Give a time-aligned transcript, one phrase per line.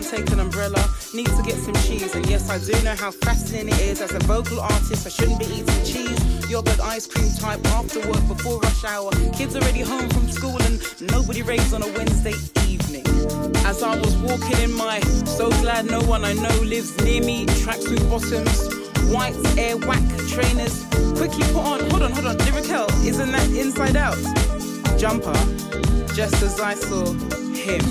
[0.00, 0.82] can't take an umbrella.
[1.14, 4.00] Need to get some cheese, and yes, I do know how fascinating it is.
[4.00, 6.50] As a vocal artist, I shouldn't be eating cheese.
[6.50, 9.10] Yogurt, ice cream type after work before rush hour.
[9.32, 10.80] Kids already home from school, and
[11.12, 12.34] nobody raves on a Wednesday
[12.66, 13.06] evening.
[13.66, 17.46] As I was walking in my so glad no one I know lives near me,
[17.46, 18.56] tracksuit bottoms,
[19.12, 20.84] white Air Max trainers.
[21.18, 24.18] Quickly put on, hold on, hold on, lyrical, isn't that inside out?
[24.98, 25.34] Jumper,
[26.14, 27.04] just as I saw
[27.54, 27.82] him.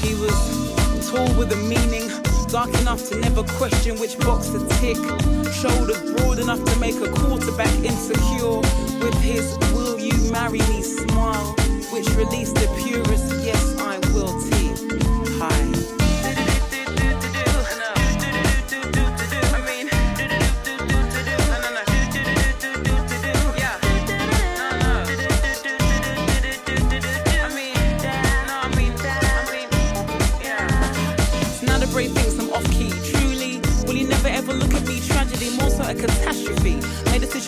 [0.00, 0.69] He was
[1.10, 2.08] tall with a meaning,
[2.48, 4.96] dark enough to never question which box to tick,
[5.52, 8.60] shoulders broad enough to make a quarterback insecure.
[9.02, 11.54] With his will you marry me smile,
[11.92, 14.59] which released the purest yes I will.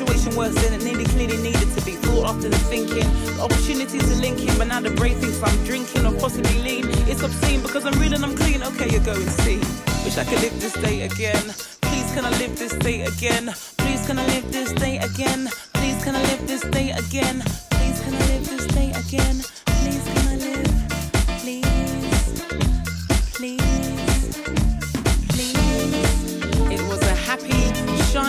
[0.07, 1.93] Situation worse than it nearly clearly needed to be.
[1.93, 5.65] Thought after the thinking, the opportunity to link him, but now the brave thinks I'm
[5.65, 6.85] drinking or possibly lean.
[7.09, 8.63] It's obscene because I'm real and I'm clean.
[8.63, 9.59] Okay, you go and see.
[10.05, 11.45] Wish I could live this day again.
[11.83, 13.53] Please, can I live this day again?
[13.79, 15.49] Please, can I live this day again?
[15.75, 17.43] Please, can I live this day again?
[17.71, 19.52] Please, can I live this day again?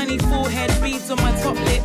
[0.04, 1.84] Shiny forehead, beads on my top lip.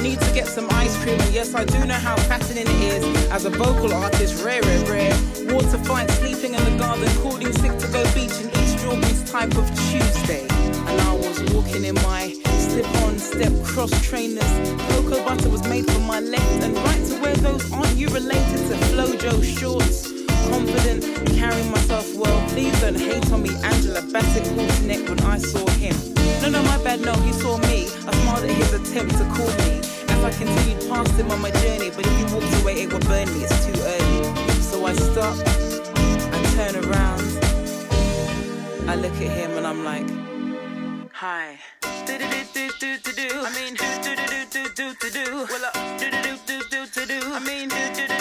[0.00, 3.30] Need to get some ice cream, yes, I do know how fascinating it is.
[3.30, 5.14] As a vocal artist, rare, rare, rare.
[5.52, 9.54] Water fight, sleeping in the garden, calling sick to go beach and eat strawberries type
[9.56, 10.46] of Tuesday.
[10.88, 12.32] And I was walking in my
[12.68, 14.52] slip-on, step cross trainers.
[14.88, 17.70] Cocoa butter was made for my left and right to wear those.
[17.72, 20.08] Aren't you related to Flojo shorts?
[20.48, 21.04] Confident,
[21.36, 22.48] carrying myself well.
[22.48, 24.46] Please don't hate on me, Angela Bassett
[24.86, 26.09] neck when I saw him.
[26.42, 27.86] No, no, my bad, no, he saw me.
[28.08, 29.80] I smiled at his attempt to call me
[30.12, 31.90] as I continued past him on my journey.
[31.90, 34.24] But if he walked away, it would burn me, it's too early.
[34.62, 35.36] So I stop,
[36.32, 37.22] I turn around,
[38.88, 40.08] I look at him and I'm like,
[41.12, 41.58] hi.
[43.42, 45.46] I mean, do do do do do do do.
[45.48, 47.34] Well, uh, do do do do do do.
[47.34, 48.19] I mean, do do do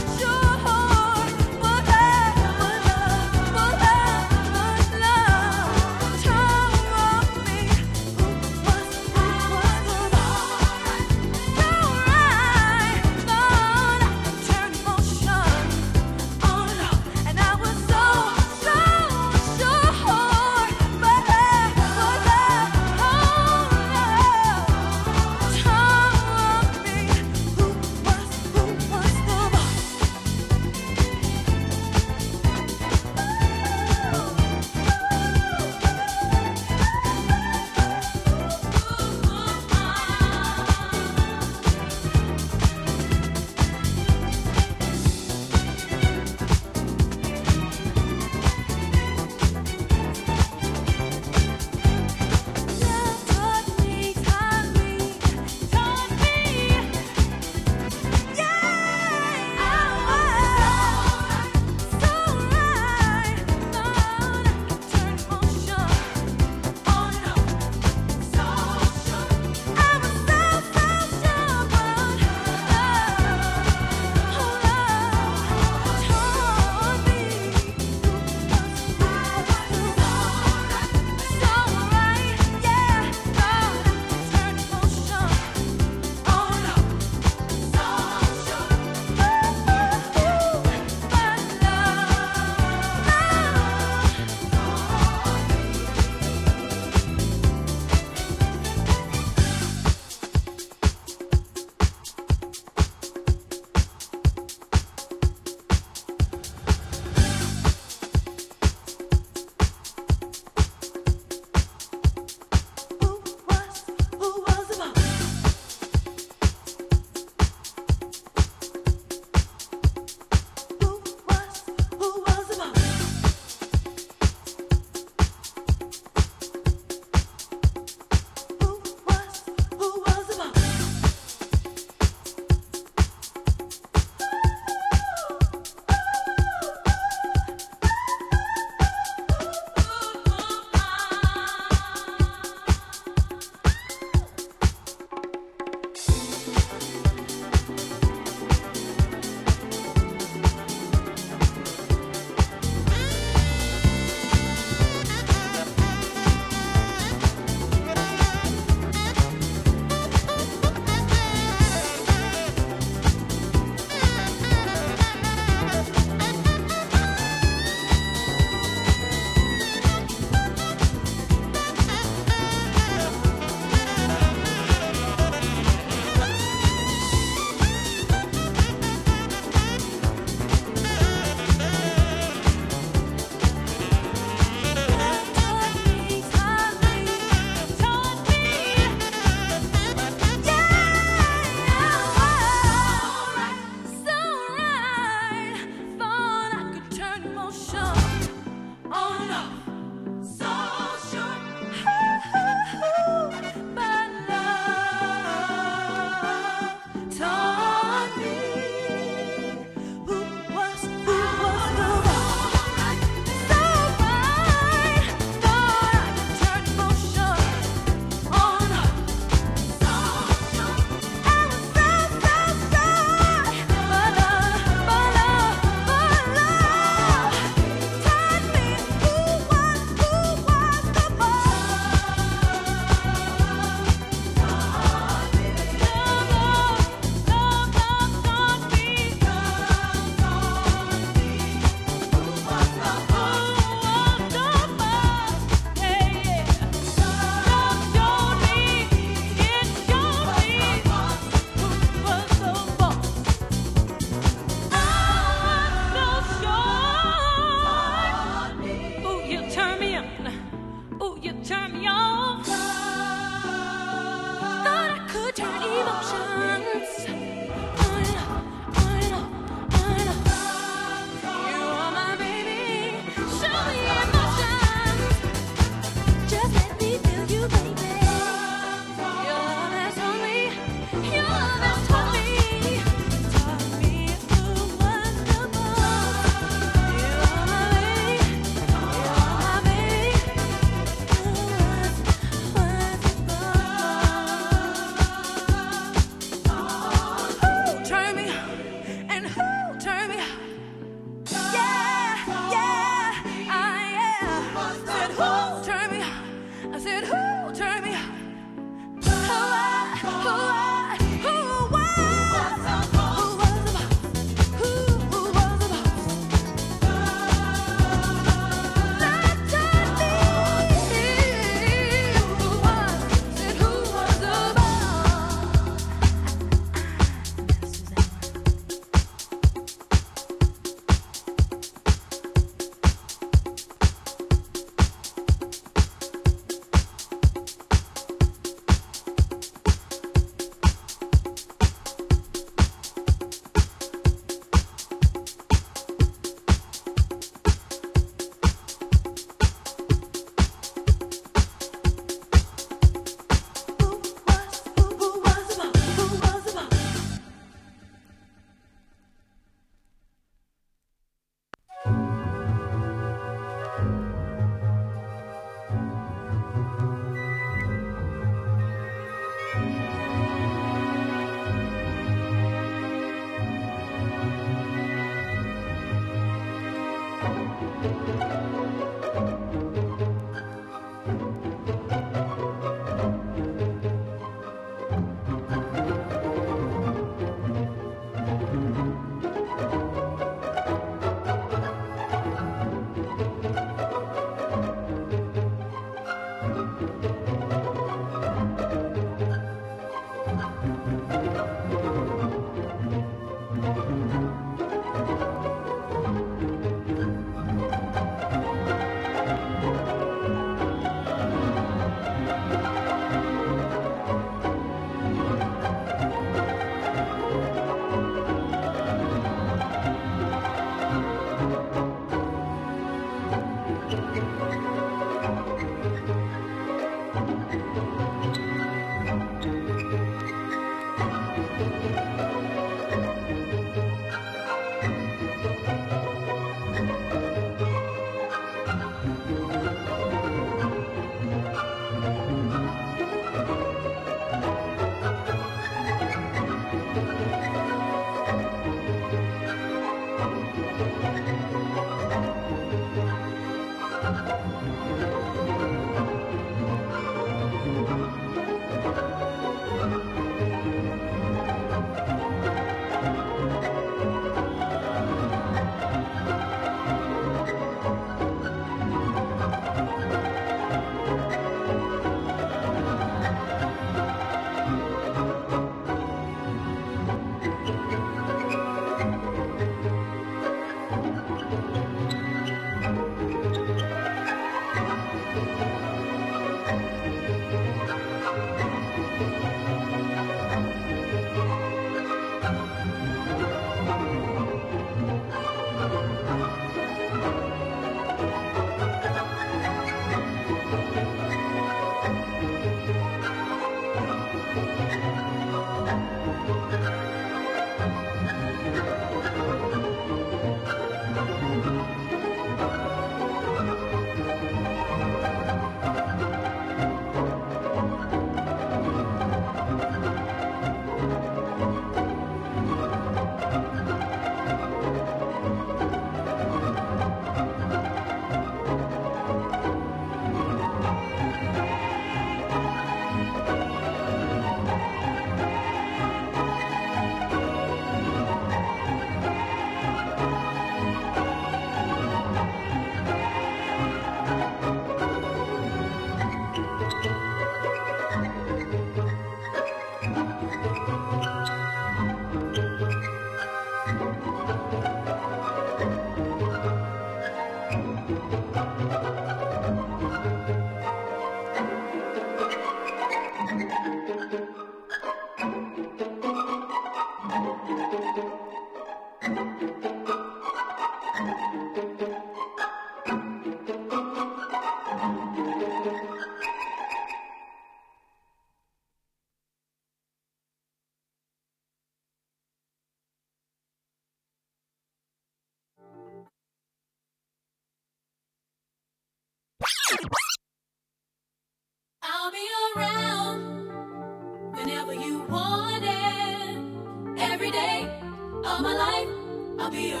[598.59, 600.00] Whenever be need